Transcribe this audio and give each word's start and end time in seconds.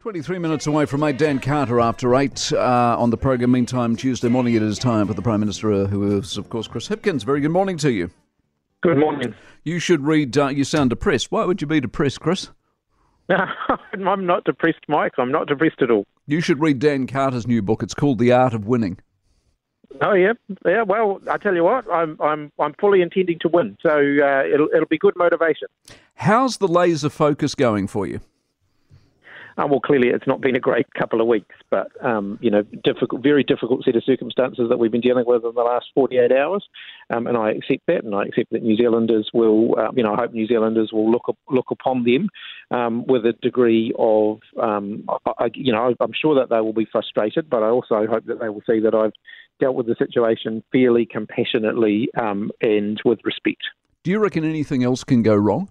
23 0.00 0.38
minutes 0.38 0.66
away 0.66 0.86
from 0.86 1.02
8, 1.02 1.18
Dan 1.18 1.38
Carter 1.38 1.78
after 1.78 2.16
8 2.16 2.54
uh, 2.54 2.96
on 2.98 3.10
the 3.10 3.18
program. 3.18 3.50
Meantime, 3.50 3.96
Tuesday 3.96 4.30
morning 4.30 4.54
it 4.54 4.62
is 4.62 4.78
time 4.78 5.06
for 5.06 5.12
the 5.12 5.20
Prime 5.20 5.40
Minister, 5.40 5.70
uh, 5.70 5.86
who 5.88 6.16
is, 6.16 6.38
of 6.38 6.48
course, 6.48 6.66
Chris 6.66 6.88
Hipkins. 6.88 7.22
Very 7.22 7.42
good 7.42 7.50
morning 7.50 7.76
to 7.76 7.92
you. 7.92 8.10
Good 8.80 8.96
morning. 8.96 9.34
You 9.62 9.78
should 9.78 10.02
read, 10.06 10.38
uh, 10.38 10.48
you 10.48 10.64
sound 10.64 10.88
depressed. 10.88 11.30
Why 11.30 11.44
would 11.44 11.60
you 11.60 11.66
be 11.66 11.80
depressed, 11.80 12.18
Chris? 12.18 12.48
I'm 13.28 14.24
not 14.24 14.44
depressed, 14.44 14.80
Mike. 14.88 15.12
I'm 15.18 15.30
not 15.30 15.48
depressed 15.48 15.82
at 15.82 15.90
all. 15.90 16.06
You 16.26 16.40
should 16.40 16.60
read 16.60 16.78
Dan 16.78 17.06
Carter's 17.06 17.46
new 17.46 17.60
book. 17.60 17.82
It's 17.82 17.92
called 17.92 18.18
The 18.18 18.32
Art 18.32 18.54
of 18.54 18.66
Winning. 18.66 18.96
Oh 20.00 20.14
yeah, 20.14 20.32
yeah. 20.64 20.82
Well, 20.82 21.20
I 21.28 21.36
tell 21.36 21.54
you 21.54 21.64
what, 21.64 21.84
I'm 21.92 22.16
I'm 22.20 22.52
I'm 22.60 22.74
fully 22.80 23.02
intending 23.02 23.40
to 23.40 23.48
win, 23.48 23.76
so 23.82 23.90
uh, 23.90 24.44
it'll 24.44 24.68
it'll 24.72 24.86
be 24.88 24.98
good 24.98 25.14
motivation. 25.16 25.66
How's 26.14 26.58
the 26.58 26.68
laser 26.68 27.10
focus 27.10 27.56
going 27.56 27.88
for 27.88 28.06
you? 28.06 28.20
Uh, 29.60 29.66
well, 29.66 29.80
clearly 29.80 30.08
it's 30.08 30.26
not 30.26 30.40
been 30.40 30.56
a 30.56 30.60
great 30.60 30.86
couple 30.94 31.20
of 31.20 31.26
weeks, 31.26 31.54
but 31.70 31.88
um, 32.02 32.38
you 32.40 32.50
know, 32.50 32.62
difficult, 32.82 33.22
very 33.22 33.44
difficult 33.44 33.84
set 33.84 33.94
of 33.94 34.02
circumstances 34.04 34.68
that 34.70 34.78
we've 34.78 34.92
been 34.92 35.02
dealing 35.02 35.24
with 35.26 35.44
in 35.44 35.52
the 35.54 35.60
last 35.60 35.86
48 35.94 36.32
hours, 36.32 36.66
um, 37.10 37.26
and 37.26 37.36
I 37.36 37.50
accept 37.50 37.82
that, 37.86 38.04
and 38.04 38.14
I 38.14 38.24
accept 38.24 38.50
that 38.52 38.62
New 38.62 38.76
Zealanders 38.76 39.28
will, 39.34 39.78
uh, 39.78 39.90
you 39.94 40.02
know, 40.02 40.14
I 40.14 40.16
hope 40.16 40.32
New 40.32 40.46
Zealanders 40.46 40.90
will 40.92 41.10
look 41.10 41.24
look 41.50 41.70
upon 41.70 42.04
them 42.04 42.28
um, 42.70 43.04
with 43.06 43.26
a 43.26 43.34
degree 43.42 43.92
of, 43.98 44.38
um, 44.62 45.04
I, 45.38 45.50
you 45.52 45.72
know, 45.72 45.94
I'm 46.00 46.14
sure 46.18 46.34
that 46.36 46.48
they 46.48 46.60
will 46.60 46.72
be 46.72 46.86
frustrated, 46.90 47.50
but 47.50 47.62
I 47.62 47.68
also 47.68 48.06
hope 48.06 48.24
that 48.26 48.40
they 48.40 48.48
will 48.48 48.62
see 48.66 48.80
that 48.80 48.94
I've 48.94 49.12
dealt 49.60 49.74
with 49.74 49.86
the 49.86 49.96
situation 49.98 50.64
fairly 50.72 51.04
compassionately 51.04 52.08
um, 52.18 52.50
and 52.62 52.98
with 53.04 53.18
respect. 53.24 53.62
Do 54.04 54.10
you 54.10 54.20
reckon 54.20 54.44
anything 54.44 54.84
else 54.84 55.04
can 55.04 55.22
go 55.22 55.34
wrong? 55.34 55.68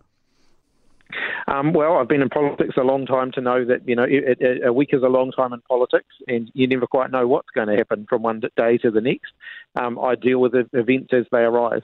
Um, 1.47 1.73
well, 1.73 1.97
I've 1.97 2.07
been 2.07 2.21
in 2.21 2.29
politics 2.29 2.75
a 2.77 2.83
long 2.83 3.05
time 3.05 3.31
to 3.33 3.41
know 3.41 3.65
that 3.65 3.87
you 3.87 3.95
know 3.95 4.03
it, 4.03 4.37
it, 4.39 4.65
a 4.65 4.71
week 4.71 4.89
is 4.93 5.01
a 5.03 5.07
long 5.07 5.31
time 5.31 5.53
in 5.53 5.61
politics, 5.61 6.15
and 6.27 6.51
you 6.53 6.67
never 6.67 6.85
quite 6.85 7.11
know 7.11 7.27
what's 7.27 7.49
going 7.55 7.67
to 7.67 7.75
happen 7.75 8.05
from 8.07 8.21
one 8.21 8.41
day 8.55 8.77
to 8.77 8.91
the 8.91 9.01
next. 9.01 9.31
Um, 9.75 9.97
I 9.99 10.15
deal 10.15 10.39
with 10.39 10.53
events 10.73 11.13
as 11.13 11.25
they 11.31 11.39
arise. 11.39 11.81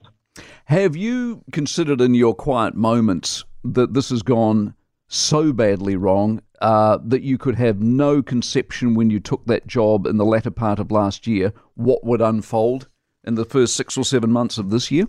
Have 0.66 0.95
you 0.95 1.44
considered 1.52 2.02
in 2.02 2.13
your 2.13 2.35
quiet 2.35 2.75
moments 2.75 3.44
that 3.63 3.94
this 3.94 4.09
has 4.09 4.22
gone 4.22 4.75
so 5.08 5.53
badly 5.53 5.95
wrong 5.95 6.41
uh, 6.61 6.97
that 7.03 7.22
you 7.22 7.38
could 7.38 7.55
have 7.55 7.80
no 7.80 8.22
conception 8.22 8.95
when 8.95 9.09
you 9.09 9.19
took 9.19 9.45
that 9.45 9.67
job 9.67 10.05
in 10.05 10.17
the 10.17 10.25
latter 10.25 10.52
part 10.52 10.80
of 10.80 10.91
last 10.91 11.28
year 11.28 11.53
what 11.75 12.03
would 12.03 12.22
unfold 12.22 12.88
in 13.23 13.35
the 13.35 13.45
first 13.45 13.75
six 13.75 13.97
or 13.97 14.03
seven 14.03 14.31
months 14.31 14.57
of 14.57 14.69
this 14.69 14.91
year? 14.91 15.07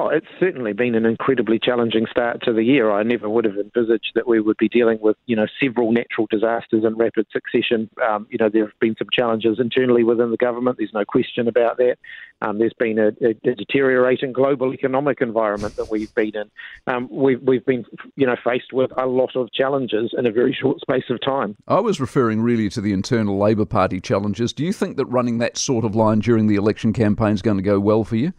Oh, 0.00 0.10
it's 0.10 0.28
certainly 0.38 0.74
been 0.74 0.94
an 0.94 1.04
incredibly 1.04 1.58
challenging 1.58 2.06
start 2.08 2.40
to 2.44 2.52
the 2.52 2.62
year. 2.62 2.92
I 2.92 3.02
never 3.02 3.28
would 3.28 3.44
have 3.44 3.56
envisaged 3.56 4.12
that 4.14 4.28
we 4.28 4.38
would 4.38 4.56
be 4.56 4.68
dealing 4.68 5.00
with, 5.00 5.16
you 5.26 5.34
know, 5.34 5.48
several 5.60 5.90
natural 5.90 6.28
disasters 6.30 6.84
in 6.84 6.96
rapid 6.96 7.26
succession. 7.32 7.90
Um, 8.08 8.28
you 8.30 8.38
know, 8.38 8.48
there 8.48 8.66
have 8.66 8.78
been 8.78 8.94
some 8.96 9.08
challenges 9.12 9.58
internally 9.58 10.04
within 10.04 10.30
the 10.30 10.36
government. 10.36 10.78
There's 10.78 10.92
no 10.94 11.04
question 11.04 11.48
about 11.48 11.78
that. 11.78 11.96
Um, 12.40 12.60
there's 12.60 12.74
been 12.78 13.00
a, 13.00 13.08
a, 13.26 13.34
deteriorating 13.56 14.32
global 14.32 14.72
economic 14.72 15.20
environment 15.20 15.74
that 15.74 15.90
we've 15.90 16.14
been 16.14 16.36
in. 16.36 16.50
Um, 16.86 17.08
we've, 17.10 17.42
we've 17.42 17.66
been, 17.66 17.84
you 18.14 18.24
know, 18.24 18.36
faced 18.44 18.72
with 18.72 18.92
a 18.96 19.06
lot 19.06 19.34
of 19.34 19.52
challenges 19.52 20.14
in 20.16 20.26
a 20.26 20.30
very 20.30 20.56
short 20.56 20.80
space 20.80 21.10
of 21.10 21.20
time. 21.22 21.56
I 21.66 21.80
was 21.80 22.00
referring 22.00 22.40
really 22.40 22.68
to 22.68 22.80
the 22.80 22.92
internal 22.92 23.36
Labor 23.36 23.66
Party 23.66 24.00
challenges. 24.00 24.52
Do 24.52 24.64
you 24.64 24.72
think 24.72 24.96
that 24.96 25.06
running 25.06 25.38
that 25.38 25.58
sort 25.58 25.84
of 25.84 25.96
line 25.96 26.20
during 26.20 26.46
the 26.46 26.54
election 26.54 26.92
campaign 26.92 27.32
is 27.32 27.42
going 27.42 27.56
to 27.56 27.64
go 27.64 27.80
well 27.80 28.04
for 28.04 28.14
you? 28.14 28.32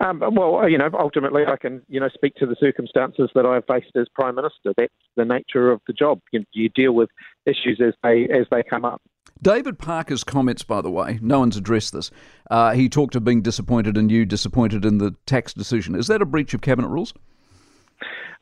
Um, 0.00 0.22
well, 0.32 0.68
you 0.68 0.78
know, 0.78 0.90
ultimately, 0.98 1.44
I 1.46 1.56
can, 1.56 1.82
you 1.88 2.00
know, 2.00 2.08
speak 2.08 2.34
to 2.36 2.46
the 2.46 2.56
circumstances 2.58 3.30
that 3.34 3.46
I've 3.46 3.64
faced 3.66 3.94
as 3.96 4.06
prime 4.14 4.34
minister. 4.34 4.72
That's 4.76 4.92
the 5.16 5.24
nature 5.24 5.70
of 5.70 5.80
the 5.86 5.92
job. 5.92 6.20
You, 6.32 6.44
you 6.52 6.68
deal 6.68 6.92
with 6.92 7.10
issues 7.46 7.80
as 7.84 7.94
they 8.02 8.24
as 8.24 8.46
they 8.50 8.62
come 8.62 8.84
up. 8.84 9.02
David 9.40 9.78
Parker's 9.78 10.22
comments, 10.22 10.62
by 10.62 10.80
the 10.80 10.90
way, 10.90 11.18
no 11.20 11.40
one's 11.40 11.56
addressed 11.56 11.92
this. 11.92 12.10
Uh, 12.48 12.72
he 12.72 12.88
talked 12.88 13.16
of 13.16 13.24
being 13.24 13.42
disappointed 13.42 13.96
and 13.96 14.10
you 14.10 14.24
disappointed 14.24 14.84
in 14.84 14.98
the 14.98 15.16
tax 15.26 15.52
decision. 15.52 15.96
Is 15.96 16.06
that 16.06 16.22
a 16.22 16.24
breach 16.24 16.54
of 16.54 16.60
cabinet 16.60 16.88
rules? 16.88 17.12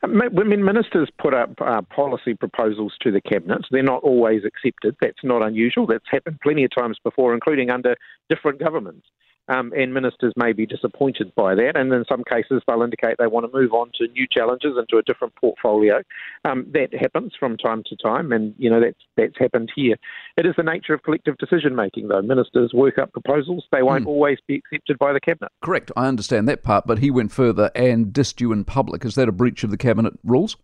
I 0.03 0.07
mean, 0.07 0.65
ministers 0.65 1.09
put 1.19 1.33
up 1.33 1.53
uh, 1.61 1.81
policy 1.83 2.33
proposals 2.33 2.93
to 3.01 3.11
the 3.11 3.21
cabinet. 3.21 3.65
They're 3.69 3.83
not 3.83 4.03
always 4.03 4.43
accepted. 4.45 4.95
That's 4.99 5.23
not 5.23 5.43
unusual. 5.43 5.85
That's 5.85 6.05
happened 6.09 6.39
plenty 6.41 6.63
of 6.63 6.71
times 6.75 6.97
before, 7.03 7.33
including 7.35 7.69
under 7.69 7.95
different 8.29 8.59
governments 8.59 9.05
um, 9.47 9.73
and 9.75 9.93
ministers 9.93 10.33
may 10.35 10.53
be 10.53 10.65
disappointed 10.65 11.33
by 11.35 11.55
that. 11.55 11.73
And 11.75 11.91
in 11.91 12.05
some 12.07 12.23
cases, 12.23 12.61
they'll 12.67 12.81
indicate 12.81 13.17
they 13.17 13.27
want 13.27 13.51
to 13.51 13.57
move 13.57 13.73
on 13.73 13.91
to 13.95 14.07
new 14.07 14.27
challenges 14.31 14.73
and 14.77 14.87
to 14.89 14.97
a 14.97 15.03
different 15.03 15.35
portfolio. 15.35 16.01
Um, 16.45 16.65
that 16.73 16.93
happens 16.93 17.33
from 17.39 17.57
time 17.57 17.83
to 17.87 17.95
time, 17.95 18.31
and 18.31 18.53
you 18.57 18.69
know 18.69 18.79
that's 18.79 18.99
that's 19.17 19.37
happened 19.37 19.71
here. 19.75 19.95
It 20.37 20.45
is 20.45 20.53
the 20.57 20.63
nature 20.63 20.93
of 20.93 21.03
collective 21.03 21.37
decision 21.37 21.75
making, 21.75 22.07
though. 22.07 22.21
Ministers 22.21 22.71
work 22.73 22.97
up 22.97 23.11
proposals; 23.11 23.65
they 23.71 23.83
won't 23.83 24.05
mm. 24.05 24.09
always 24.09 24.37
be 24.47 24.55
accepted 24.55 24.97
by 24.99 25.13
the 25.13 25.19
cabinet. 25.19 25.51
Correct. 25.63 25.91
I 25.95 26.07
understand 26.07 26.47
that 26.47 26.63
part, 26.63 26.85
but 26.87 26.99
he 26.99 27.11
went 27.11 27.31
further 27.31 27.71
and 27.75 28.07
dissed 28.07 28.41
you 28.41 28.51
in 28.51 28.65
public. 28.65 29.05
Is 29.05 29.15
that 29.15 29.29
a 29.29 29.31
breach 29.31 29.63
of 29.63 29.71
the 29.71 29.77
cabinet 29.77 30.13
rules? 30.23 30.57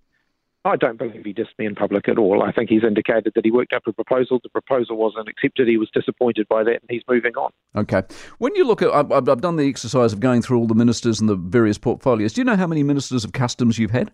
I 0.67 0.75
don't 0.75 0.97
believe 0.97 1.23
he 1.23 1.33
dissed 1.33 1.57
me 1.57 1.65
in 1.65 1.75
public 1.75 2.09
at 2.09 2.17
all. 2.17 2.43
I 2.43 2.51
think 2.51 2.69
he's 2.69 2.83
indicated 2.83 3.31
that 3.35 3.45
he 3.45 3.51
worked 3.51 3.71
up 3.71 3.83
a 3.87 3.93
proposal. 3.93 4.39
The 4.43 4.49
proposal 4.49 4.97
wasn't 4.97 5.29
accepted. 5.29 5.67
He 5.67 5.77
was 5.77 5.89
disappointed 5.93 6.47
by 6.49 6.63
that, 6.63 6.81
and 6.81 6.89
he's 6.89 7.03
moving 7.07 7.35
on. 7.35 7.51
Okay. 7.75 8.03
When 8.39 8.53
you 8.55 8.65
look 8.65 8.81
at, 8.81 8.91
I've, 8.91 9.11
I've 9.11 9.41
done 9.41 9.55
the 9.55 9.67
exercise 9.67 10.11
of 10.11 10.19
going 10.19 10.41
through 10.41 10.59
all 10.59 10.67
the 10.67 10.75
ministers 10.75 11.21
and 11.21 11.29
the 11.29 11.35
various 11.35 11.77
portfolios. 11.77 12.33
Do 12.33 12.41
you 12.41 12.45
know 12.45 12.57
how 12.57 12.67
many 12.67 12.83
ministers 12.83 13.23
of 13.23 13.31
customs 13.31 13.79
you've 13.79 13.91
had? 13.91 14.11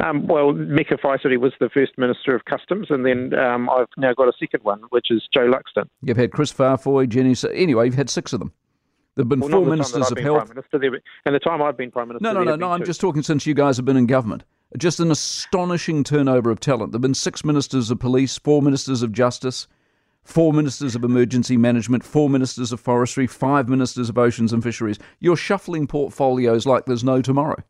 Um, 0.00 0.28
well, 0.28 0.52
Meka 0.52 1.00
Whaitiri 1.00 1.38
was 1.38 1.52
the 1.58 1.68
first 1.68 1.98
Minister 1.98 2.36
of 2.36 2.44
Customs, 2.44 2.86
and 2.88 3.04
then 3.04 3.36
um, 3.36 3.68
I've 3.68 3.88
now 3.96 4.14
got 4.14 4.28
a 4.28 4.32
second 4.38 4.62
one, 4.62 4.82
which 4.90 5.10
is 5.10 5.26
Jo 5.34 5.50
Luxton. 5.50 5.88
You've 6.02 6.16
had 6.16 6.30
Chris 6.30 6.52
Faafoi, 6.52 7.08
Jenny. 7.08 7.34
Anyway, 7.52 7.86
you've 7.86 7.96
had 7.96 8.08
six 8.08 8.32
of 8.32 8.38
them. 8.38 8.52
There 9.16 9.24
have 9.24 9.28
been 9.28 9.40
well, 9.40 9.50
four 9.50 9.66
ministers 9.66 10.12
of 10.12 10.18
health. 10.18 10.48
Minister, 10.48 11.00
and 11.26 11.34
the 11.34 11.40
time 11.40 11.60
I've 11.60 11.76
been 11.76 11.90
Prime 11.90 12.06
Minister. 12.06 12.22
No, 12.22 12.32
no, 12.32 12.44
no, 12.44 12.54
no. 12.54 12.70
I'm 12.70 12.84
just 12.84 13.00
talking 13.00 13.24
since 13.24 13.44
you 13.44 13.54
guys 13.54 13.76
have 13.76 13.84
been 13.84 13.96
in 13.96 14.06
government. 14.06 14.44
Just 14.76 15.00
an 15.00 15.10
astonishing 15.10 16.04
turnover 16.04 16.50
of 16.50 16.60
talent. 16.60 16.92
There 16.92 16.98
have 16.98 17.02
been 17.02 17.14
six 17.14 17.44
ministers 17.44 17.90
of 17.90 17.98
police, 17.98 18.36
four 18.36 18.60
ministers 18.60 19.02
of 19.02 19.12
justice, 19.12 19.66
four 20.24 20.52
ministers 20.52 20.94
of 20.94 21.04
emergency 21.04 21.56
management, 21.56 22.04
four 22.04 22.28
ministers 22.28 22.70
of 22.70 22.78
forestry, 22.78 23.26
five 23.26 23.68
ministers 23.68 24.10
of 24.10 24.18
oceans 24.18 24.52
and 24.52 24.62
fisheries. 24.62 24.98
You're 25.20 25.36
shuffling 25.36 25.86
portfolios 25.86 26.66
like 26.66 26.84
there's 26.84 27.02
no 27.02 27.22
tomorrow. 27.22 27.62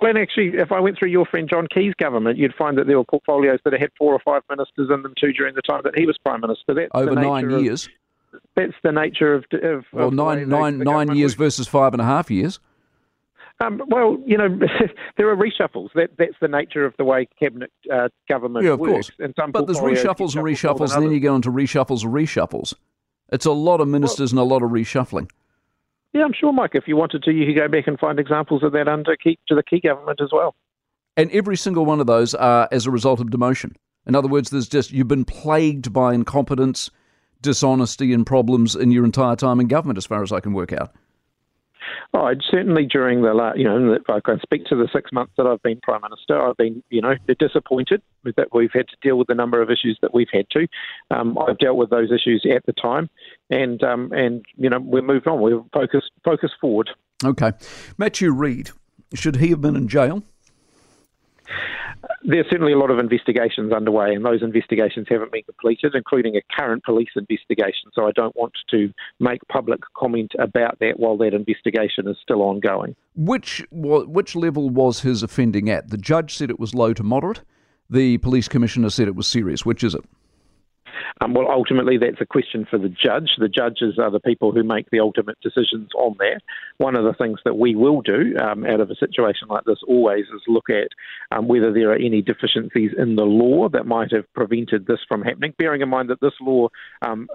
Glenn, 0.00 0.16
actually, 0.16 0.58
if 0.58 0.70
I 0.70 0.80
went 0.80 0.98
through 0.98 1.08
your 1.10 1.24
friend 1.24 1.48
John 1.48 1.66
Key's 1.72 1.94
government, 1.94 2.36
you'd 2.36 2.54
find 2.54 2.76
that 2.76 2.86
there 2.86 2.98
were 2.98 3.04
portfolios 3.04 3.60
that 3.64 3.72
had 3.72 3.90
four 3.96 4.12
or 4.12 4.18
five 4.18 4.42
ministers 4.50 4.90
in 4.90 5.02
them 5.02 5.14
too 5.18 5.32
during 5.32 5.54
the 5.54 5.62
time 5.62 5.80
that 5.84 5.96
he 5.96 6.06
was 6.06 6.18
prime 6.18 6.40
minister. 6.40 6.74
That's 6.74 6.90
Over 6.92 7.14
nine 7.14 7.50
years. 7.50 7.86
Of, 8.34 8.40
that's 8.56 8.74
the 8.82 8.92
nature 8.92 9.34
of. 9.34 9.44
of 9.52 9.84
well, 9.92 10.08
of 10.08 10.14
nine, 10.14 10.48
nine, 10.48 10.78
nine 10.78 11.14
years 11.14 11.34
versus 11.34 11.68
five 11.68 11.94
and 11.94 12.02
a 12.02 12.04
half 12.04 12.30
years. 12.30 12.58
Um, 13.60 13.82
well, 13.86 14.18
you 14.26 14.36
know, 14.36 14.48
there 15.16 15.28
are 15.28 15.36
reshuffles. 15.36 15.90
That, 15.94 16.10
that's 16.18 16.34
the 16.40 16.48
nature 16.48 16.84
of 16.84 16.94
the 16.98 17.04
way 17.04 17.28
cabinet 17.38 17.70
uh, 17.92 18.08
government 18.28 18.64
yeah, 18.64 18.72
of 18.72 18.80
works. 18.80 19.10
Course. 19.10 19.12
And 19.20 19.34
some 19.38 19.52
but 19.52 19.66
there's 19.66 19.78
reshuffles 19.78 20.34
and 20.34 20.44
reshuffles, 20.44 20.94
and 20.94 21.04
then 21.04 21.12
you 21.12 21.20
go 21.20 21.34
into 21.34 21.50
reshuffles 21.50 22.04
and 22.04 22.12
reshuffles. 22.12 22.74
It's 23.30 23.46
a 23.46 23.52
lot 23.52 23.80
of 23.80 23.88
ministers 23.88 24.32
well, 24.32 24.42
and 24.42 24.50
a 24.50 24.54
lot 24.54 24.62
of 24.62 24.70
reshuffling. 24.70 25.30
Yeah, 26.12 26.24
I'm 26.24 26.34
sure, 26.38 26.52
Mike. 26.52 26.72
If 26.74 26.84
you 26.86 26.96
wanted 26.96 27.22
to, 27.22 27.32
you 27.32 27.46
could 27.46 27.56
go 27.56 27.68
back 27.68 27.86
and 27.86 27.98
find 27.98 28.18
examples 28.18 28.62
of 28.62 28.72
that 28.72 28.88
under 28.88 29.16
Key, 29.16 29.38
to 29.48 29.54
the 29.54 29.62
Key 29.62 29.80
government 29.80 30.20
as 30.20 30.30
well. 30.32 30.54
And 31.16 31.30
every 31.30 31.56
single 31.56 31.84
one 31.86 32.00
of 32.00 32.06
those 32.06 32.34
are 32.34 32.68
as 32.70 32.86
a 32.86 32.90
result 32.90 33.20
of 33.20 33.28
demotion. 33.28 33.74
In 34.06 34.14
other 34.14 34.28
words, 34.28 34.50
there's 34.50 34.68
just 34.68 34.90
you've 34.90 35.08
been 35.08 35.24
plagued 35.24 35.92
by 35.92 36.12
incompetence, 36.12 36.90
dishonesty, 37.40 38.12
and 38.12 38.26
problems 38.26 38.74
in 38.74 38.90
your 38.90 39.04
entire 39.04 39.36
time 39.36 39.60
in 39.60 39.68
government, 39.68 39.98
as 39.98 40.06
far 40.06 40.22
as 40.22 40.32
I 40.32 40.40
can 40.40 40.52
work 40.52 40.72
out. 40.72 40.94
Oh, 42.14 42.30
certainly 42.50 42.84
during 42.84 43.22
the 43.22 43.32
last, 43.32 43.58
you 43.58 43.64
know, 43.64 43.94
if 43.94 44.08
I 44.10 44.20
can 44.20 44.38
speak 44.40 44.66
to 44.66 44.76
the 44.76 44.86
six 44.92 45.10
months 45.12 45.32
that 45.38 45.46
I've 45.46 45.62
been 45.62 45.80
Prime 45.82 46.02
Minister, 46.02 46.38
I've 46.38 46.58
been, 46.58 46.82
you 46.90 47.00
know, 47.00 47.14
disappointed 47.38 48.02
that 48.36 48.48
we've 48.52 48.70
had 48.70 48.88
to 48.88 48.96
deal 49.00 49.16
with 49.16 49.28
the 49.28 49.34
number 49.34 49.62
of 49.62 49.70
issues 49.70 49.98
that 50.02 50.12
we've 50.12 50.28
had 50.30 50.44
to. 50.50 50.68
Um, 51.10 51.38
I've 51.38 51.56
dealt 51.56 51.78
with 51.78 51.88
those 51.88 52.12
issues 52.12 52.44
at 52.54 52.66
the 52.66 52.74
time, 52.74 53.08
and 53.48 53.82
um, 53.82 54.12
and 54.12 54.44
you 54.56 54.68
know, 54.68 54.78
we've 54.78 55.02
moved 55.02 55.26
on. 55.26 55.40
We've 55.40 55.62
focused 55.72 56.10
focused 56.22 56.54
forward. 56.60 56.90
Okay, 57.24 57.52
Matthew 57.96 58.30
Reid, 58.30 58.72
should 59.14 59.36
he 59.36 59.48
have 59.48 59.62
been 59.62 59.76
in 59.76 59.88
jail? 59.88 60.22
There's 62.24 62.46
certainly 62.48 62.72
a 62.72 62.78
lot 62.78 62.90
of 62.90 62.98
investigations 62.98 63.72
underway, 63.72 64.14
and 64.14 64.24
those 64.24 64.42
investigations 64.42 65.06
haven't 65.08 65.32
been 65.32 65.42
completed, 65.42 65.94
including 65.94 66.36
a 66.36 66.42
current 66.54 66.84
police 66.84 67.08
investigation. 67.16 67.90
So 67.94 68.06
I 68.06 68.12
don't 68.12 68.34
want 68.36 68.52
to 68.70 68.92
make 69.18 69.40
public 69.48 69.80
comment 69.96 70.32
about 70.38 70.78
that 70.78 70.98
while 70.98 71.16
that 71.18 71.34
investigation 71.34 72.06
is 72.06 72.16
still 72.22 72.42
ongoing. 72.42 72.94
Which 73.16 73.64
which 73.70 74.36
level 74.36 74.70
was 74.70 75.00
his 75.00 75.22
offending 75.22 75.68
at? 75.68 75.90
The 75.90 75.98
judge 75.98 76.34
said 76.36 76.50
it 76.50 76.60
was 76.60 76.74
low 76.74 76.94
to 76.94 77.02
moderate. 77.02 77.42
The 77.90 78.18
police 78.18 78.48
commissioner 78.48 78.90
said 78.90 79.08
it 79.08 79.16
was 79.16 79.26
serious. 79.26 79.66
Which 79.66 79.82
is 79.82 79.94
it? 79.94 80.04
Um, 81.20 81.34
well, 81.34 81.50
ultimately, 81.50 81.98
that's 81.98 82.20
a 82.20 82.26
question 82.26 82.66
for 82.68 82.78
the 82.78 82.88
judge. 82.88 83.30
The 83.38 83.48
judges 83.48 83.98
are 83.98 84.10
the 84.10 84.20
people 84.20 84.52
who 84.52 84.62
make 84.62 84.90
the 84.90 85.00
ultimate 85.00 85.38
decisions 85.40 85.90
on 85.96 86.16
that. 86.18 86.40
One 86.78 86.96
of 86.96 87.04
the 87.04 87.14
things 87.14 87.38
that 87.44 87.58
we 87.58 87.74
will 87.74 88.02
do 88.02 88.36
um, 88.42 88.64
out 88.64 88.80
of 88.80 88.90
a 88.90 88.96
situation 88.96 89.48
like 89.48 89.64
this 89.64 89.78
always 89.86 90.24
is 90.26 90.42
look 90.46 90.70
at 90.70 90.88
um, 91.30 91.48
whether 91.48 91.72
there 91.72 91.90
are 91.90 91.96
any 91.96 92.22
deficiencies 92.22 92.92
in 92.96 93.16
the 93.16 93.24
law 93.24 93.68
that 93.68 93.86
might 93.86 94.12
have 94.12 94.32
prevented 94.34 94.86
this 94.86 95.00
from 95.08 95.22
happening, 95.22 95.54
bearing 95.58 95.80
in 95.80 95.88
mind 95.88 96.10
that 96.10 96.20
this 96.20 96.34
law, 96.40 96.68
um, 97.02 97.28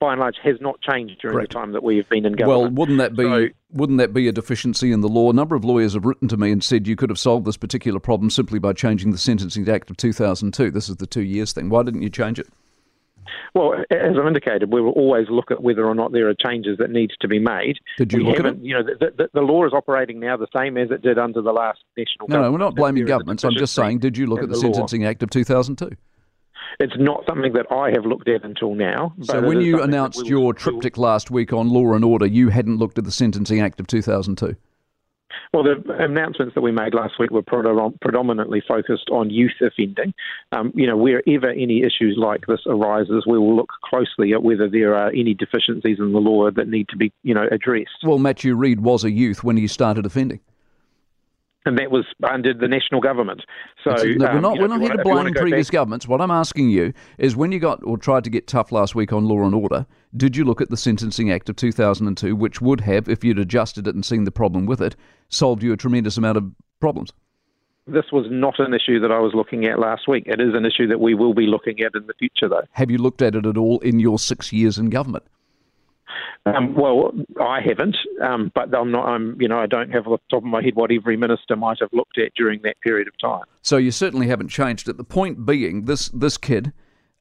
by 0.00 0.12
and 0.12 0.20
large, 0.20 0.36
has 0.42 0.56
not 0.60 0.80
changed 0.80 1.20
during 1.20 1.36
Correct. 1.36 1.52
the 1.52 1.58
time 1.58 1.72
that 1.72 1.82
we 1.82 1.96
have 1.96 2.08
been 2.08 2.26
in 2.26 2.34
government. 2.34 2.60
Well, 2.60 2.70
wouldn't 2.70 2.98
that 2.98 3.16
be 3.16 3.24
so, 3.24 3.48
wouldn't 3.74 3.98
that 3.98 4.14
be 4.14 4.28
a 4.28 4.32
deficiency 4.32 4.92
in 4.92 5.00
the 5.00 5.08
law? 5.08 5.30
A 5.30 5.32
number 5.32 5.56
of 5.56 5.64
lawyers 5.64 5.94
have 5.94 6.04
written 6.04 6.28
to 6.28 6.36
me 6.36 6.52
and 6.52 6.62
said 6.62 6.86
you 6.86 6.96
could 6.96 7.10
have 7.10 7.18
solved 7.18 7.44
this 7.44 7.56
particular 7.56 7.98
problem 7.98 8.30
simply 8.30 8.58
by 8.58 8.72
changing 8.72 9.10
the 9.10 9.18
Sentencing 9.18 9.68
Act 9.68 9.90
of 9.90 9.96
2002. 9.96 10.70
This 10.70 10.88
is 10.88 10.96
the 10.96 11.06
two 11.06 11.22
years 11.22 11.52
thing. 11.52 11.68
Why 11.68 11.82
didn't 11.82 12.02
you 12.02 12.10
change 12.10 12.38
it? 12.38 12.46
Well, 13.54 13.74
as 13.90 14.16
I've 14.18 14.26
indicated, 14.26 14.72
we 14.72 14.80
will 14.80 14.92
always 14.92 15.26
look 15.28 15.50
at 15.50 15.62
whether 15.62 15.84
or 15.84 15.94
not 15.94 16.12
there 16.12 16.28
are 16.28 16.34
changes 16.34 16.78
that 16.78 16.90
need 16.90 17.10
to 17.20 17.28
be 17.28 17.38
made. 17.38 17.78
Did 17.98 18.12
you 18.12 18.18
we 18.20 18.24
look 18.24 18.40
at 18.40 18.46
it? 18.46 18.58
You 18.60 18.74
know, 18.74 18.82
the, 18.82 19.12
the, 19.16 19.28
the, 19.32 19.40
law 19.40 19.64
is 19.66 19.72
operating 19.72 20.20
now 20.20 20.36
the 20.36 20.48
same 20.54 20.76
as 20.76 20.90
it 20.90 21.02
did 21.02 21.18
under 21.18 21.42
the 21.42 21.52
last 21.52 21.80
national. 21.96 22.28
No, 22.28 22.42
no, 22.42 22.52
we're 22.52 22.58
not 22.58 22.74
blaming 22.74 23.04
governments. 23.04 23.44
I'm 23.44 23.54
just 23.54 23.74
saying, 23.74 23.98
did 23.98 24.16
you 24.16 24.26
look 24.26 24.42
at 24.42 24.48
the, 24.48 24.54
the 24.54 24.60
Sentencing 24.60 25.04
Act 25.04 25.22
of 25.22 25.30
2002? 25.30 25.96
It's 26.80 26.94
not 26.98 27.24
something 27.26 27.52
that 27.52 27.70
I 27.70 27.90
have 27.90 28.04
looked 28.04 28.28
at 28.28 28.44
until 28.44 28.74
now. 28.74 29.14
So 29.22 29.40
when 29.40 29.60
you 29.60 29.82
announced 29.82 30.26
your 30.26 30.52
triptych 30.52 30.98
last 30.98 31.30
week 31.30 31.52
on 31.52 31.68
law 31.68 31.92
and 31.94 32.04
order, 32.04 32.26
you 32.26 32.48
hadn't 32.48 32.78
looked 32.78 32.98
at 32.98 33.04
the 33.04 33.12
Sentencing 33.12 33.60
Act 33.60 33.78
of 33.80 33.86
2002? 33.86 34.56
Well, 35.52 35.62
the 35.62 35.82
announcements 35.98 36.54
that 36.54 36.60
we 36.60 36.72
made 36.72 36.94
last 36.94 37.18
week 37.18 37.30
were 37.30 37.42
predominantly 37.42 38.62
focused 38.66 39.08
on 39.10 39.30
youth 39.30 39.52
offending. 39.60 40.14
Um, 40.52 40.72
you 40.74 40.86
know, 40.86 40.96
wherever 40.96 41.50
any 41.50 41.82
issues 41.82 42.16
like 42.16 42.46
this 42.46 42.60
arises, 42.66 43.24
we 43.26 43.38
will 43.38 43.56
look 43.56 43.70
closely 43.84 44.32
at 44.32 44.42
whether 44.42 44.68
there 44.68 44.94
are 44.94 45.08
any 45.10 45.34
deficiencies 45.34 45.98
in 45.98 46.12
the 46.12 46.18
law 46.18 46.50
that 46.50 46.68
need 46.68 46.88
to 46.88 46.96
be, 46.96 47.12
you 47.22 47.34
know, 47.34 47.46
addressed. 47.50 48.02
Well, 48.02 48.18
Matthew 48.18 48.54
Reid 48.54 48.80
was 48.80 49.04
a 49.04 49.10
youth 49.10 49.44
when 49.44 49.56
he 49.56 49.66
started 49.66 50.06
offending 50.06 50.40
and 51.66 51.78
that 51.78 51.90
was 51.90 52.04
under 52.22 52.52
the 52.52 52.68
national 52.68 53.00
government. 53.00 53.42
So 53.82 53.90
no, 53.90 54.26
we're 54.26 54.40
not, 54.40 54.52
um, 54.52 54.58
we're 54.58 54.68
not 54.68 54.80
here 54.80 54.92
to 54.92 55.02
blame 55.02 55.32
previous 55.32 55.68
back... 55.68 55.72
governments. 55.72 56.06
What 56.06 56.20
I'm 56.20 56.30
asking 56.30 56.70
you 56.70 56.92
is 57.18 57.36
when 57.36 57.52
you 57.52 57.58
got 57.58 57.80
or 57.84 57.96
tried 57.96 58.24
to 58.24 58.30
get 58.30 58.46
tough 58.46 58.70
last 58.70 58.94
week 58.94 59.12
on 59.12 59.24
law 59.24 59.44
and 59.44 59.54
order, 59.54 59.86
did 60.16 60.36
you 60.36 60.44
look 60.44 60.60
at 60.60 60.70
the 60.70 60.76
Sentencing 60.76 61.30
Act 61.30 61.48
of 61.48 61.56
2002, 61.56 62.36
which 62.36 62.60
would 62.60 62.82
have, 62.82 63.08
if 63.08 63.24
you'd 63.24 63.38
adjusted 63.38 63.86
it 63.86 63.94
and 63.94 64.04
seen 64.04 64.24
the 64.24 64.30
problem 64.30 64.66
with 64.66 64.80
it, 64.80 64.94
solved 65.28 65.62
you 65.62 65.72
a 65.72 65.76
tremendous 65.76 66.16
amount 66.16 66.36
of 66.36 66.50
problems? 66.80 67.12
This 67.86 68.06
was 68.12 68.26
not 68.30 68.58
an 68.58 68.72
issue 68.72 68.98
that 69.00 69.12
I 69.12 69.18
was 69.18 69.32
looking 69.34 69.66
at 69.66 69.78
last 69.78 70.08
week. 70.08 70.24
It 70.26 70.40
is 70.40 70.54
an 70.54 70.64
issue 70.64 70.86
that 70.88 71.00
we 71.00 71.14
will 71.14 71.34
be 71.34 71.46
looking 71.46 71.80
at 71.80 71.94
in 71.94 72.06
the 72.06 72.14
future, 72.18 72.48
though. 72.48 72.62
Have 72.72 72.90
you 72.90 72.96
looked 72.96 73.20
at 73.20 73.34
it 73.34 73.44
at 73.44 73.58
all 73.58 73.78
in 73.80 74.00
your 74.00 74.18
six 74.18 74.52
years 74.52 74.78
in 74.78 74.88
government? 74.88 75.24
Um, 76.46 76.74
well, 76.74 77.12
I 77.40 77.60
haven't, 77.60 77.96
um, 78.22 78.52
but 78.54 78.74
I'm 78.74 78.90
not. 78.90 79.06
I'm, 79.06 79.40
you 79.40 79.48
know, 79.48 79.58
I 79.58 79.66
don't 79.66 79.90
have 79.90 80.06
off 80.06 80.20
the 80.28 80.36
top 80.36 80.42
of 80.42 80.48
my 80.48 80.62
head 80.62 80.74
what 80.74 80.90
every 80.90 81.16
minister 81.16 81.56
might 81.56 81.78
have 81.80 81.90
looked 81.92 82.18
at 82.18 82.34
during 82.34 82.60
that 82.62 82.80
period 82.80 83.08
of 83.08 83.16
time. 83.18 83.44
So 83.62 83.76
you 83.76 83.90
certainly 83.90 84.26
haven't 84.28 84.48
changed 84.48 84.88
it. 84.88 84.96
The 84.96 85.04
point 85.04 85.46
being, 85.46 85.86
this 85.86 86.08
this 86.10 86.36
kid 86.36 86.72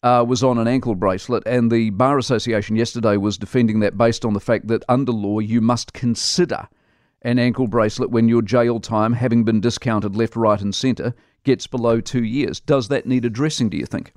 uh, 0.03 0.25
was 0.27 0.43
on 0.43 0.57
an 0.57 0.67
ankle 0.67 0.95
bracelet, 0.95 1.43
and 1.45 1.71
the 1.71 1.89
bar 1.91 2.17
association 2.17 2.75
yesterday 2.75 3.17
was 3.17 3.37
defending 3.37 3.79
that 3.79 3.97
based 3.97 4.25
on 4.25 4.33
the 4.33 4.39
fact 4.39 4.67
that 4.67 4.83
under 4.89 5.13
law 5.13 5.39
you 5.39 5.61
must 5.61 5.93
consider 5.93 6.67
an 7.21 7.39
ankle 7.39 7.67
bracelet 7.67 8.09
when 8.11 8.27
your 8.27 8.41
jail 8.41 8.81
time, 8.81 9.13
having 9.13 9.45
been 9.45 9.61
discounted 9.61 10.15
left, 10.15 10.35
right, 10.35 10.61
and 10.61 10.75
centre, 10.75 11.15
gets 11.45 11.67
below 11.67 12.01
two 12.01 12.23
years. 12.23 12.59
Does 12.59 12.89
that 12.89 13.05
need 13.05 13.23
addressing? 13.23 13.69
Do 13.69 13.77
you 13.77 13.85
think? 13.85 14.11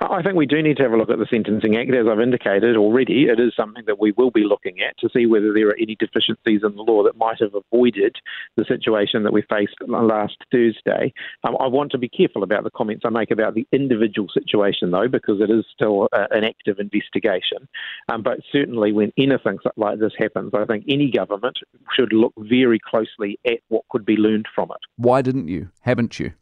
I 0.00 0.22
think 0.22 0.34
we 0.34 0.46
do 0.46 0.62
need 0.62 0.76
to 0.76 0.82
have 0.82 0.92
a 0.92 0.96
look 0.96 1.10
at 1.10 1.18
the 1.18 1.26
Sentencing 1.30 1.76
Act. 1.76 1.94
As 1.94 2.06
I've 2.06 2.20
indicated 2.20 2.76
already, 2.76 3.24
it 3.24 3.40
is 3.40 3.54
something 3.56 3.84
that 3.86 3.98
we 3.98 4.12
will 4.12 4.30
be 4.30 4.44
looking 4.44 4.80
at 4.80 4.96
to 4.98 5.08
see 5.08 5.26
whether 5.26 5.52
there 5.52 5.68
are 5.68 5.76
any 5.80 5.96
deficiencies 5.96 6.60
in 6.62 6.76
the 6.76 6.82
law 6.82 7.02
that 7.04 7.16
might 7.16 7.40
have 7.40 7.54
avoided 7.54 8.16
the 8.56 8.64
situation 8.64 9.22
that 9.22 9.32
we 9.32 9.42
faced 9.42 9.76
last 9.86 10.36
Thursday. 10.52 11.12
Um, 11.44 11.56
I 11.60 11.66
want 11.66 11.92
to 11.92 11.98
be 11.98 12.08
careful 12.08 12.42
about 12.42 12.64
the 12.64 12.70
comments 12.70 13.04
I 13.06 13.10
make 13.10 13.30
about 13.30 13.54
the 13.54 13.66
individual 13.72 14.28
situation, 14.28 14.90
though, 14.90 15.08
because 15.08 15.40
it 15.40 15.50
is 15.50 15.64
still 15.72 16.08
a, 16.12 16.26
an 16.30 16.44
active 16.44 16.78
investigation. 16.78 17.68
Um, 18.08 18.22
but 18.22 18.40
certainly, 18.52 18.92
when 18.92 19.12
anything 19.16 19.58
like 19.76 19.98
this 19.98 20.12
happens, 20.18 20.52
I 20.54 20.64
think 20.66 20.84
any 20.88 21.10
government 21.10 21.58
should 21.94 22.12
look 22.12 22.34
very 22.36 22.78
closely 22.78 23.38
at 23.46 23.60
what 23.68 23.84
could 23.90 24.04
be 24.04 24.16
learned 24.16 24.46
from 24.54 24.70
it. 24.70 24.80
Why 24.96 25.22
didn't 25.22 25.48
you? 25.48 25.70
Haven't 25.80 26.20
you? 26.20 26.32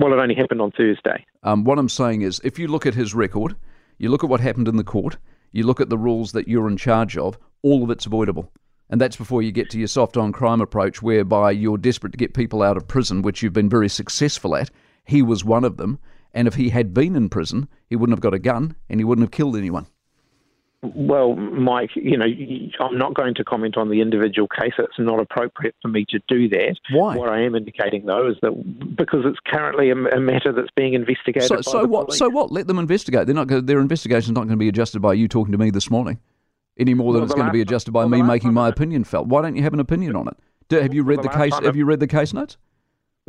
Well, 0.00 0.14
it 0.14 0.16
only 0.16 0.34
happened 0.34 0.62
on 0.62 0.70
Thursday. 0.70 1.26
Um, 1.42 1.62
what 1.64 1.78
I'm 1.78 1.90
saying 1.90 2.22
is, 2.22 2.40
if 2.42 2.58
you 2.58 2.68
look 2.68 2.86
at 2.86 2.94
his 2.94 3.14
record, 3.14 3.54
you 3.98 4.08
look 4.08 4.24
at 4.24 4.30
what 4.30 4.40
happened 4.40 4.66
in 4.66 4.76
the 4.76 4.82
court, 4.82 5.18
you 5.52 5.66
look 5.66 5.78
at 5.78 5.90
the 5.90 5.98
rules 5.98 6.32
that 6.32 6.48
you're 6.48 6.68
in 6.68 6.78
charge 6.78 7.18
of, 7.18 7.38
all 7.60 7.84
of 7.84 7.90
it's 7.90 8.06
avoidable. 8.06 8.50
And 8.88 8.98
that's 8.98 9.16
before 9.16 9.42
you 9.42 9.52
get 9.52 9.68
to 9.70 9.78
your 9.78 9.88
soft 9.88 10.16
on 10.16 10.32
crime 10.32 10.62
approach, 10.62 11.02
whereby 11.02 11.50
you're 11.50 11.76
desperate 11.76 12.12
to 12.12 12.18
get 12.18 12.32
people 12.32 12.62
out 12.62 12.78
of 12.78 12.88
prison, 12.88 13.20
which 13.20 13.42
you've 13.42 13.52
been 13.52 13.68
very 13.68 13.90
successful 13.90 14.56
at. 14.56 14.70
He 15.04 15.20
was 15.20 15.44
one 15.44 15.64
of 15.64 15.76
them. 15.76 15.98
And 16.32 16.48
if 16.48 16.54
he 16.54 16.70
had 16.70 16.94
been 16.94 17.14
in 17.14 17.28
prison, 17.28 17.68
he 17.86 17.94
wouldn't 17.94 18.16
have 18.16 18.22
got 18.22 18.32
a 18.32 18.38
gun 18.38 18.76
and 18.88 19.00
he 19.00 19.04
wouldn't 19.04 19.24
have 19.24 19.32
killed 19.32 19.54
anyone. 19.54 19.86
Well, 20.82 21.36
Mike, 21.36 21.90
you 21.94 22.16
know, 22.16 22.24
I'm 22.80 22.96
not 22.96 23.12
going 23.14 23.34
to 23.34 23.44
comment 23.44 23.76
on 23.76 23.90
the 23.90 24.00
individual 24.00 24.48
case. 24.48 24.72
It's 24.78 24.98
not 24.98 25.20
appropriate 25.20 25.74
for 25.82 25.88
me 25.88 26.06
to 26.08 26.18
do 26.26 26.48
that. 26.48 26.76
Why? 26.90 27.16
What 27.16 27.28
I 27.28 27.42
am 27.42 27.54
indicating, 27.54 28.06
though, 28.06 28.30
is 28.30 28.36
that 28.40 28.96
because 28.96 29.20
it's 29.26 29.38
currently 29.46 29.90
a, 29.90 29.94
a 29.94 30.20
matter 30.20 30.52
that's 30.52 30.70
being 30.74 30.94
investigated. 30.94 31.48
So, 31.48 31.60
so 31.60 31.84
what? 31.84 32.06
Police. 32.06 32.18
So 32.18 32.30
what? 32.30 32.50
Let 32.50 32.66
them 32.66 32.78
investigate. 32.78 33.26
They're 33.26 33.34
not. 33.34 33.48
Their 33.66 33.80
investigation 33.80 34.30
is 34.30 34.34
not 34.34 34.46
going 34.46 34.50
to 34.50 34.56
be 34.56 34.68
adjusted 34.68 35.00
by 35.00 35.12
you 35.12 35.28
talking 35.28 35.52
to 35.52 35.58
me 35.58 35.68
this 35.68 35.90
morning, 35.90 36.18
any 36.78 36.94
more 36.94 37.12
than 37.12 37.20
well, 37.20 37.26
it's 37.26 37.34
going 37.34 37.46
to 37.46 37.52
be 37.52 37.60
adjusted 37.60 37.90
by 37.90 38.00
well, 38.00 38.08
me 38.08 38.22
making 38.22 38.54
my 38.54 38.68
opinion 38.68 39.04
felt. 39.04 39.26
Why 39.26 39.42
don't 39.42 39.56
you 39.56 39.62
have 39.62 39.74
an 39.74 39.80
opinion 39.80 40.16
on 40.16 40.28
it? 40.28 40.36
Do, 40.70 40.80
have 40.80 40.94
you 40.94 41.02
read 41.02 41.18
the, 41.18 41.24
the 41.24 41.28
case? 41.28 41.52
Have 41.62 41.76
you 41.76 41.84
read 41.84 42.00
the 42.00 42.06
case 42.06 42.32
notes? 42.32 42.56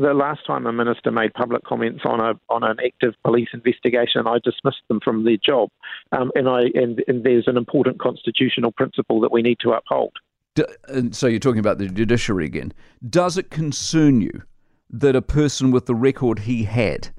The 0.01 0.13
last 0.13 0.45
time 0.45 0.65
a 0.65 0.73
minister 0.73 1.11
made 1.11 1.33
public 1.33 1.63
comments 1.63 2.01
on 2.05 2.19
a 2.19 2.33
on 2.49 2.63
an 2.63 2.77
active 2.85 3.13
police 3.23 3.49
investigation, 3.53 4.27
I 4.27 4.39
dismissed 4.43 4.81
them 4.87 4.99
from 5.03 5.23
their 5.23 5.37
job, 5.37 5.69
um, 6.11 6.31
and 6.35 6.49
I 6.49 6.63
and, 6.73 7.03
and 7.07 7.23
there's 7.23 7.47
an 7.47 7.57
important 7.57 7.99
constitutional 7.99 8.71
principle 8.71 9.21
that 9.21 9.31
we 9.31 9.41
need 9.41 9.59
to 9.61 9.71
uphold. 9.71 10.13
Do, 10.55 10.65
and 10.87 11.15
so 11.15 11.27
you're 11.27 11.39
talking 11.39 11.59
about 11.59 11.77
the 11.77 11.87
judiciary 11.87 12.45
again. 12.45 12.73
Does 13.07 13.37
it 13.37 13.49
concern 13.49 14.21
you 14.21 14.43
that 14.89 15.15
a 15.15 15.21
person 15.21 15.71
with 15.71 15.85
the 15.85 15.95
record 15.95 16.39
he 16.39 16.65
had 16.65 17.09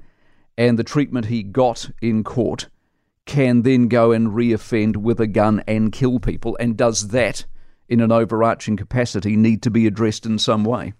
and 0.57 0.77
the 0.77 0.83
treatment 0.83 1.25
he 1.25 1.41
got 1.41 1.89
in 2.01 2.23
court 2.23 2.69
can 3.25 3.63
then 3.63 3.87
go 3.87 4.11
and 4.11 4.27
reoffend 4.29 4.97
with 4.97 5.19
a 5.19 5.27
gun 5.27 5.63
and 5.67 5.91
kill 5.91 6.19
people? 6.19 6.55
And 6.59 6.77
does 6.77 7.07
that, 7.07 7.45
in 7.87 8.01
an 8.01 8.11
overarching 8.11 8.77
capacity, 8.77 9.35
need 9.35 9.63
to 9.63 9.71
be 9.71 9.87
addressed 9.87 10.25
in 10.25 10.37
some 10.37 10.63
way? 10.63 10.93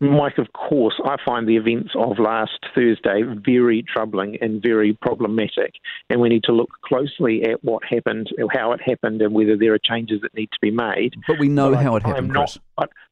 Mike, 0.00 0.38
of 0.38 0.52
course, 0.52 1.00
I 1.04 1.16
find 1.24 1.48
the 1.48 1.56
events 1.56 1.90
of 1.94 2.18
last 2.18 2.58
Thursday 2.74 3.22
very 3.22 3.82
troubling 3.82 4.36
and 4.40 4.62
very 4.62 4.92
problematic, 4.92 5.74
and 6.10 6.20
we 6.20 6.28
need 6.28 6.44
to 6.44 6.52
look 6.52 6.70
closely 6.84 7.44
at 7.44 7.64
what 7.64 7.82
happened, 7.84 8.28
how 8.52 8.72
it 8.72 8.80
happened, 8.84 9.22
and 9.22 9.32
whether 9.32 9.56
there 9.56 9.72
are 9.72 9.78
changes 9.78 10.20
that 10.20 10.34
need 10.34 10.50
to 10.52 10.58
be 10.60 10.70
made. 10.70 11.14
But 11.26 11.38
we 11.38 11.48
know 11.48 11.72
but 11.72 11.82
how 11.82 11.96
it 11.96 12.02
happened, 12.02 12.28
not, 12.28 12.58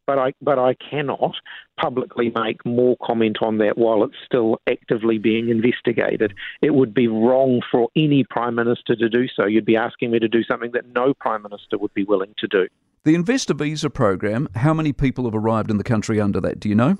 but, 0.06 0.18
I 0.18 0.32
but 0.40 0.58
I 0.58 0.74
cannot 0.74 1.34
publicly 1.78 2.32
make 2.34 2.64
more 2.64 2.96
comment 3.02 3.38
on 3.40 3.58
that 3.58 3.76
while 3.76 4.04
it's 4.04 4.16
still 4.24 4.60
actively 4.68 5.18
being 5.18 5.48
investigated. 5.48 6.34
It 6.62 6.74
would 6.74 6.94
be 6.94 7.08
wrong 7.08 7.62
for 7.70 7.88
any 7.96 8.24
prime 8.24 8.54
minister 8.54 8.94
to 8.96 9.08
do 9.08 9.26
so. 9.28 9.44
You'd 9.44 9.64
be 9.64 9.76
asking 9.76 10.10
me 10.10 10.18
to 10.18 10.28
do 10.28 10.42
something 10.44 10.72
that 10.72 10.86
no 10.94 11.14
prime 11.14 11.42
minister 11.42 11.78
would 11.78 11.94
be 11.94 12.04
willing 12.04 12.34
to 12.38 12.46
do. 12.46 12.68
The 13.04 13.14
investor 13.14 13.54
visa 13.54 13.90
program, 13.90 14.48
how 14.54 14.72
many 14.72 14.92
people 14.92 15.24
have 15.24 15.34
arrived 15.34 15.70
in 15.70 15.76
the 15.76 15.84
country 15.84 16.20
under 16.20 16.40
that? 16.40 16.58
Do 16.58 16.68
you 16.68 16.74
know? 16.74 16.96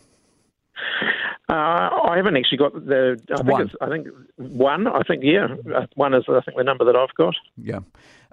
Uh, 1.48 1.52
I 1.52 2.14
haven't 2.16 2.36
actually 2.36 2.58
got 2.58 2.72
the. 2.72 3.20
I 3.32 3.36
think 3.36 3.48
one. 3.48 3.62
it's. 3.62 3.74
I 3.80 3.88
think 3.88 4.08
one. 4.36 4.86
I 4.86 5.02
think 5.02 5.22
yeah, 5.22 5.48
uh, 5.74 5.86
one 5.94 6.14
is. 6.14 6.24
I 6.28 6.40
think 6.40 6.56
the 6.56 6.64
number 6.64 6.84
that 6.86 6.96
I've 6.96 7.14
got. 7.16 7.34
Yeah, 7.56 7.80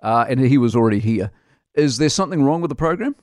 uh, 0.01 0.25
and 0.29 0.39
he 0.39 0.57
was 0.57 0.75
already 0.75 0.99
here. 0.99 1.29
Is 1.75 1.97
there 1.97 2.09
something 2.09 2.43
wrong 2.43 2.61
with 2.61 2.69
the 2.69 2.75
program? 2.75 3.15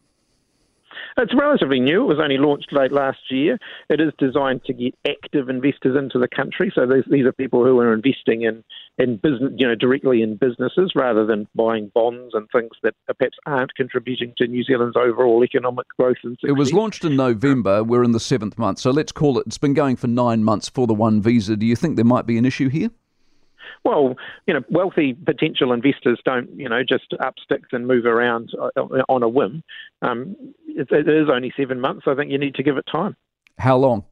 It's 1.18 1.34
relatively 1.34 1.80
new. 1.80 2.04
It 2.04 2.06
was 2.06 2.20
only 2.22 2.38
launched 2.38 2.72
late 2.72 2.92
last 2.92 3.18
year. 3.28 3.58
It 3.90 4.00
is 4.00 4.12
designed 4.18 4.64
to 4.66 4.72
get 4.72 4.94
active 5.06 5.48
investors 5.48 5.96
into 5.98 6.18
the 6.18 6.28
country. 6.28 6.70
So 6.72 6.87
these, 6.87 7.02
these 7.10 7.26
are 7.26 7.32
people 7.32 7.64
who 7.64 7.78
are 7.80 7.92
investing 7.92 8.42
in, 8.42 8.62
in 8.98 9.16
business, 9.16 9.52
you 9.56 9.66
know, 9.66 9.75
directly 9.75 10.22
in 10.22 10.37
businesses 10.37 10.92
rather 10.94 11.26
than 11.26 11.48
buying 11.56 11.90
bonds 11.92 12.34
and 12.34 12.48
things 12.50 12.70
that 12.84 12.94
perhaps 13.18 13.37
aren't 13.46 13.75
contributing 13.75 14.32
to 14.38 14.46
New 14.46 14.62
Zealand's 14.62 14.96
overall 14.96 15.42
economic 15.42 15.87
growth. 15.98 16.18
It 16.44 16.52
was 16.52 16.72
launched 16.72 17.04
in 17.04 17.16
November. 17.16 17.82
We're 17.82 18.04
in 18.04 18.12
the 18.12 18.20
seventh 18.20 18.56
month. 18.56 18.78
So 18.78 18.92
let's 18.92 19.10
call 19.10 19.38
it, 19.38 19.46
it's 19.46 19.58
been 19.58 19.75
going 19.75 19.96
for 19.96 20.06
nine 20.06 20.44
months 20.44 20.68
for 20.68 20.87
the 20.87 20.94
one 20.94 21.20
visa. 21.20 21.56
Do 21.56 21.66
you 21.66 21.75
think 21.75 21.96
there 21.96 22.04
might 22.04 22.26
be 22.26 22.38
an 22.38 22.44
issue 22.44 22.68
here? 22.68 22.90
Well, 23.84 24.16
you 24.46 24.54
know, 24.54 24.62
wealthy 24.70 25.14
potential 25.14 25.72
investors 25.72 26.20
don't, 26.25 26.50
you 26.58 26.68
know, 26.68 26.82
just 26.82 27.14
up 27.20 27.34
sticks 27.42 27.68
and 27.72 27.87
move 27.87 28.06
around 28.06 28.50
uh, 28.60 28.80
on 29.08 29.22
a 29.22 29.28
whim. 29.28 29.62
Um, 30.02 30.37
it, 30.78 30.90
it 30.90 31.08
is 31.08 31.28
only 31.28 31.52
seven 31.56 31.80
months. 31.80 32.06
I 32.06 32.14
think 32.14 32.30
you 32.30 32.38
need 32.38 32.54
to 32.54 32.62
give 32.62 32.76
it 32.76 32.87
time. 32.90 33.16
How 33.58 33.76
long? 33.76 34.04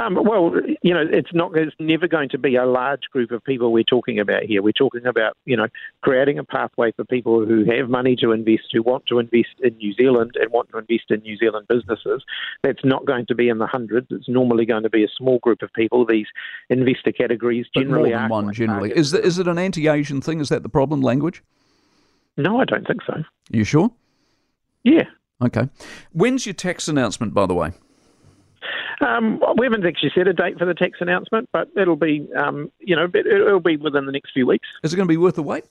Um, 0.00 0.14
well, 0.14 0.52
you 0.82 0.94
know, 0.94 1.04
it's 1.10 1.34
not. 1.34 1.56
It's 1.56 1.74
never 1.78 2.08
going 2.08 2.30
to 2.30 2.38
be 2.38 2.56
a 2.56 2.64
large 2.64 3.02
group 3.12 3.32
of 3.32 3.44
people 3.44 3.72
we're 3.72 3.82
talking 3.82 4.18
about 4.18 4.44
here. 4.44 4.62
We're 4.62 4.72
talking 4.72 5.04
about, 5.04 5.36
you 5.44 5.56
know, 5.56 5.66
creating 6.00 6.38
a 6.38 6.44
pathway 6.44 6.92
for 6.92 7.04
people 7.04 7.44
who 7.44 7.64
have 7.64 7.90
money 7.90 8.16
to 8.16 8.32
invest, 8.32 8.68
who 8.72 8.82
want 8.82 9.04
to 9.06 9.18
invest 9.18 9.60
in 9.62 9.76
New 9.76 9.92
Zealand 9.92 10.32
and 10.40 10.50
want 10.50 10.70
to 10.70 10.78
invest 10.78 11.10
in 11.10 11.20
New 11.20 11.36
Zealand 11.36 11.66
businesses. 11.68 12.24
That's 12.62 12.84
not 12.84 13.04
going 13.04 13.26
to 13.26 13.34
be 13.34 13.48
in 13.48 13.58
the 13.58 13.66
hundreds. 13.66 14.06
It's 14.10 14.28
normally 14.28 14.64
going 14.64 14.84
to 14.84 14.90
be 14.90 15.04
a 15.04 15.08
small 15.08 15.38
group 15.40 15.60
of 15.60 15.72
people. 15.74 16.06
These 16.06 16.28
investor 16.70 17.12
categories 17.12 17.66
generally 17.76 18.12
but 18.12 18.28
more 18.28 18.38
than 18.38 18.46
one. 18.46 18.54
Generally, 18.54 18.92
is 18.92 19.12
is 19.12 19.38
it 19.38 19.48
an 19.48 19.58
anti-Asian 19.58 20.20
thing? 20.20 20.40
Is 20.40 20.48
that 20.48 20.62
the 20.62 20.68
problem? 20.68 21.02
Language? 21.02 21.42
No, 22.36 22.60
I 22.60 22.64
don't 22.64 22.86
think 22.86 23.02
so. 23.06 23.14
Are 23.14 23.24
you 23.50 23.64
sure? 23.64 23.90
Yeah. 24.82 25.04
Okay. 25.42 25.68
When's 26.12 26.46
your 26.46 26.54
tax 26.54 26.88
announcement, 26.88 27.34
by 27.34 27.46
the 27.46 27.54
way? 27.54 27.72
Um, 29.00 29.40
we 29.56 29.64
haven't 29.64 29.86
actually 29.86 30.12
set 30.14 30.28
a 30.28 30.34
date 30.34 30.58
for 30.58 30.66
the 30.66 30.74
tax 30.74 30.98
announcement, 31.00 31.48
but 31.52 31.68
it'll 31.74 31.96
be, 31.96 32.28
um, 32.36 32.70
you 32.78 32.94
know, 32.94 33.08
it'll 33.14 33.60
be 33.60 33.78
within 33.78 34.04
the 34.04 34.12
next 34.12 34.32
few 34.32 34.46
weeks. 34.46 34.68
Is 34.82 34.92
it 34.92 34.96
going 34.96 35.08
to 35.08 35.12
be 35.12 35.16
worth 35.16 35.36
the 35.36 35.42
wait? 35.42 35.64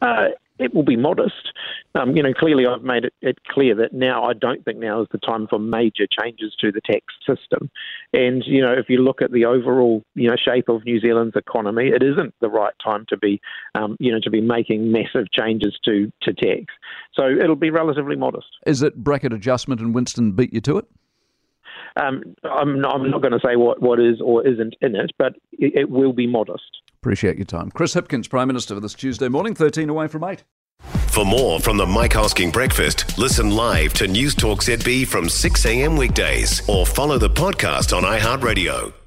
Uh, 0.00 0.28
it 0.60 0.74
will 0.74 0.82
be 0.82 0.96
modest. 0.96 1.52
Um, 1.94 2.14
you 2.16 2.22
know, 2.22 2.34
clearly 2.34 2.66
I've 2.66 2.82
made 2.82 3.06
it, 3.06 3.14
it, 3.22 3.38
clear 3.44 3.74
that 3.76 3.92
now 3.92 4.24
I 4.24 4.34
don't 4.34 4.62
think 4.64 4.78
now 4.78 5.00
is 5.00 5.08
the 5.10 5.18
time 5.18 5.48
for 5.48 5.58
major 5.58 6.06
changes 6.06 6.54
to 6.60 6.70
the 6.70 6.82
tax 6.82 7.06
system. 7.26 7.70
And 8.12 8.44
you 8.46 8.60
know, 8.60 8.72
if 8.72 8.88
you 8.88 8.98
look 8.98 9.22
at 9.22 9.32
the 9.32 9.46
overall 9.46 10.04
you 10.14 10.28
know 10.28 10.36
shape 10.36 10.68
of 10.68 10.84
New 10.84 11.00
Zealand's 11.00 11.34
economy, 11.34 11.88
it 11.88 12.02
isn't 12.02 12.34
the 12.40 12.50
right 12.50 12.74
time 12.84 13.06
to 13.08 13.16
be 13.16 13.40
um, 13.74 13.96
you 13.98 14.12
know 14.12 14.20
to 14.22 14.30
be 14.30 14.40
making 14.40 14.92
massive 14.92 15.30
changes 15.32 15.78
to 15.86 16.12
to 16.22 16.34
tax. 16.34 16.66
So 17.14 17.26
it'll 17.26 17.56
be 17.56 17.70
relatively 17.70 18.16
modest. 18.16 18.48
Is 18.66 18.82
it 18.82 19.02
bracket 19.02 19.32
adjustment 19.32 19.80
and 19.80 19.94
Winston 19.94 20.32
beat 20.32 20.52
you 20.52 20.60
to 20.60 20.78
it? 20.78 20.84
Um, 21.96 22.36
I'm, 22.44 22.80
not, 22.80 22.94
I'm 22.94 23.10
not 23.10 23.20
going 23.20 23.32
to 23.32 23.40
say 23.44 23.56
what, 23.56 23.82
what 23.82 23.98
is 23.98 24.20
or 24.20 24.46
isn't 24.46 24.76
in 24.80 24.94
it, 24.94 25.10
but 25.18 25.34
it, 25.52 25.72
it 25.74 25.90
will 25.90 26.12
be 26.12 26.26
modest. 26.26 26.82
Appreciate 27.02 27.36
your 27.36 27.46
time. 27.46 27.70
Chris 27.70 27.94
Hipkins, 27.94 28.28
Prime 28.28 28.48
Minister, 28.48 28.74
for 28.74 28.80
this 28.80 28.94
Tuesday 28.94 29.28
morning, 29.28 29.54
13 29.54 29.88
away 29.88 30.06
from 30.06 30.22
8. 30.22 30.44
For 31.08 31.24
more 31.24 31.58
from 31.60 31.76
the 31.76 31.86
Mike 31.86 32.12
Hosking 32.12 32.52
Breakfast, 32.52 33.18
listen 33.18 33.50
live 33.50 33.92
to 33.94 34.06
News 34.06 34.34
Talk 34.34 34.60
ZB 34.62 35.06
from 35.06 35.28
6 35.28 35.66
a.m. 35.66 35.96
weekdays 35.96 36.66
or 36.68 36.86
follow 36.86 37.18
the 37.18 37.30
podcast 37.30 37.96
on 37.96 38.02
iHeartRadio. 38.02 38.99